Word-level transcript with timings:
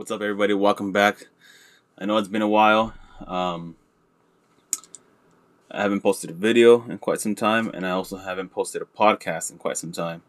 What's 0.00 0.10
up, 0.10 0.22
everybody? 0.22 0.54
Welcome 0.54 0.92
back. 0.92 1.26
I 1.98 2.06
know 2.06 2.16
it's 2.16 2.26
been 2.26 2.40
a 2.40 2.48
while. 2.48 2.94
Um, 3.26 3.76
I 5.70 5.82
haven't 5.82 6.00
posted 6.00 6.30
a 6.30 6.32
video 6.32 6.88
in 6.88 6.96
quite 6.96 7.20
some 7.20 7.34
time, 7.34 7.70
and 7.74 7.86
I 7.86 7.90
also 7.90 8.16
haven't 8.16 8.48
posted 8.48 8.80
a 8.80 8.86
podcast 8.86 9.50
in 9.50 9.58
quite 9.58 9.76
some 9.76 9.92
time. 9.92 10.22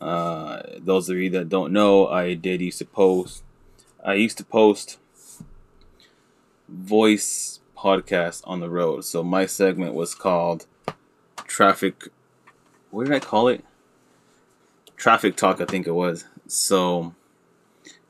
Uh, 0.00 0.62
those 0.78 1.10
of 1.10 1.18
you 1.18 1.28
that 1.32 1.50
don't 1.50 1.70
know, 1.70 2.08
I 2.08 2.32
did 2.32 2.62
used 2.62 2.78
to 2.78 2.86
post. 2.86 3.44
I 4.02 4.14
used 4.14 4.38
to 4.38 4.44
post 4.44 4.98
voice 6.66 7.60
podcasts 7.76 8.40
on 8.46 8.60
the 8.60 8.70
road. 8.70 9.04
So 9.04 9.22
my 9.22 9.44
segment 9.44 9.92
was 9.92 10.14
called 10.14 10.64
Traffic. 11.46 12.08
What 12.90 13.04
did 13.04 13.14
I 13.14 13.20
call 13.20 13.48
it? 13.48 13.66
Traffic 14.96 15.36
Talk, 15.36 15.60
I 15.60 15.66
think 15.66 15.86
it 15.86 15.92
was. 15.92 16.24
So 16.46 17.14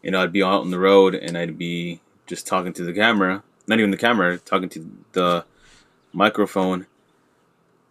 you 0.03 0.11
know, 0.11 0.23
I'd 0.23 0.33
be 0.33 0.43
out 0.43 0.61
on 0.61 0.71
the 0.71 0.79
road 0.79 1.15
and 1.15 1.37
I'd 1.37 1.59
be 1.59 2.01
just 2.27 2.47
talking 2.47 2.73
to 2.75 2.85
the 2.85 2.93
camera, 2.93 3.43
not 3.67 3.79
even 3.79 3.91
the 3.91 3.97
camera, 3.97 4.39
talking 4.39 4.69
to 4.71 4.91
the 5.13 5.45
microphone 6.13 6.87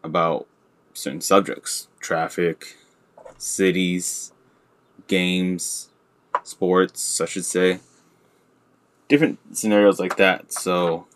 about 0.04 0.48
certain 0.94 1.22
subjects 1.22 1.88
traffic, 2.00 2.78
cities, 3.38 4.32
games, 5.08 5.90
sports, 6.44 7.22
I 7.22 7.26
should 7.26 7.46
say. 7.46 7.80
Different 9.08 9.40
scenarios 9.58 10.00
like 10.00 10.18
that. 10.18 10.54
So 10.54 11.08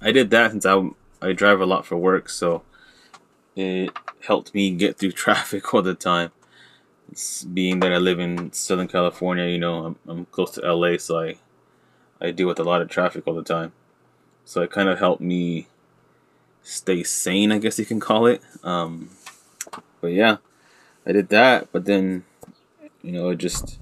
I 0.00 0.12
did 0.12 0.30
that 0.30 0.50
since 0.50 0.66
I, 0.66 0.88
I 1.22 1.32
drive 1.32 1.60
a 1.60 1.66
lot 1.66 1.86
for 1.86 1.96
work, 1.96 2.28
so 2.28 2.62
it 3.56 3.90
helped 4.26 4.54
me 4.54 4.70
get 4.70 4.98
through 4.98 5.12
traffic 5.24 5.72
all 5.72 5.82
the 5.82 5.94
time 5.94 6.30
being 7.52 7.80
that 7.80 7.92
I 7.92 7.98
live 7.98 8.18
in 8.20 8.52
Southern 8.52 8.88
California, 8.88 9.46
you 9.46 9.58
know, 9.58 9.86
I'm, 9.86 9.96
I'm 10.06 10.24
close 10.26 10.52
to 10.52 10.72
LA, 10.72 10.98
so 10.98 11.18
I 11.18 11.36
I 12.20 12.32
deal 12.32 12.48
with 12.48 12.58
a 12.58 12.64
lot 12.64 12.82
of 12.82 12.88
traffic 12.88 13.24
all 13.26 13.34
the 13.34 13.42
time. 13.42 13.72
So 14.44 14.62
it 14.62 14.70
kind 14.70 14.88
of 14.88 14.98
helped 14.98 15.20
me 15.20 15.68
stay 16.62 17.02
sane, 17.02 17.52
I 17.52 17.58
guess 17.58 17.78
you 17.78 17.86
can 17.86 18.00
call 18.00 18.26
it. 18.26 18.42
Um, 18.62 19.10
but 20.00 20.08
yeah, 20.08 20.38
I 21.06 21.12
did 21.12 21.28
that, 21.28 21.70
but 21.72 21.84
then 21.84 22.24
you 23.02 23.12
know 23.12 23.28
it 23.30 23.38
just 23.38 23.78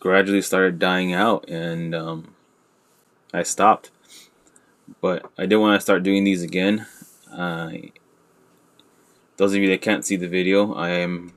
gradually 0.00 0.42
started 0.42 0.78
dying 0.78 1.12
out, 1.12 1.48
and 1.48 1.94
um, 1.94 2.34
I 3.32 3.42
stopped. 3.42 3.90
But 5.00 5.30
I 5.36 5.46
did 5.46 5.56
want 5.56 5.76
to 5.76 5.82
start 5.82 6.02
doing 6.02 6.24
these 6.24 6.42
again. 6.42 6.86
Those 9.36 9.52
of 9.52 9.60
you 9.60 9.68
that 9.68 9.82
can't 9.82 10.04
see 10.04 10.16
the 10.16 10.28
video, 10.28 10.72
I 10.74 10.90
am 10.90 11.35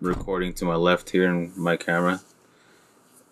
recording 0.00 0.52
to 0.52 0.64
my 0.64 0.76
left 0.76 1.10
here 1.10 1.28
in 1.28 1.52
my 1.56 1.76
camera. 1.76 2.20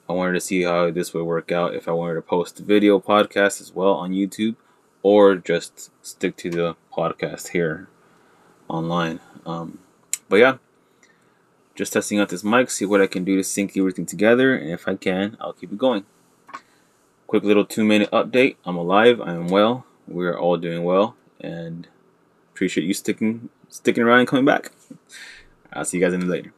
I 0.09 0.12
wanted 0.12 0.33
to 0.33 0.41
see 0.41 0.62
how 0.62 0.91
this 0.91 1.14
would 1.14 1.25
work 1.25 1.53
out 1.53 1.75
if 1.75 1.86
I 1.86 1.92
wanted 1.92 2.14
to 2.14 2.23
post 2.23 2.58
video 2.58 2.98
podcast 2.98 3.61
as 3.61 3.73
well 3.73 3.92
on 3.92 4.12
YouTube 4.12 4.56
or 5.03 5.36
just 5.36 5.91
stick 6.05 6.36
to 6.39 6.50
the 6.50 6.77
podcast 6.92 7.48
here 7.48 7.89
online. 8.69 9.20
Um, 9.45 9.78
but 10.28 10.36
yeah, 10.36 10.58
just 11.77 11.92
testing 11.92 12.19
out 12.19 12.31
this 12.31 12.42
mic, 12.42 12.70
see 12.70 12.84
what 12.84 13.01
I 13.01 13.06
can 13.06 13.25
do 13.25 13.36
to 13.36 13.45
sync 13.45 13.77
everything 13.77 14.06
together, 14.06 14.55
and 14.55 14.70
if 14.70 14.89
I 14.89 14.97
can, 14.97 15.36
I'll 15.41 15.53
keep 15.53 15.73
it 15.73 15.78
going. 15.78 16.05
Quick 17.28 17.45
little 17.45 17.64
two 17.64 17.84
minute 17.84 18.11
update. 18.11 18.56
I'm 18.64 18.77
alive. 18.77 19.20
I 19.20 19.34
am 19.34 19.48
well. 19.48 19.86
We 20.08 20.27
are 20.27 20.39
all 20.39 20.56
doing 20.56 20.83
well, 20.83 21.17
and 21.41 21.86
appreciate 22.53 22.86
you 22.86 22.95
sticking 22.95 23.51
sticking 23.69 24.03
around 24.03 24.20
and 24.20 24.28
coming 24.28 24.45
back. 24.45 24.73
I'll 25.77 25.85
see 25.85 25.99
you 25.99 26.05
guys 26.05 26.15
in 26.15 26.27
later. 26.29 26.53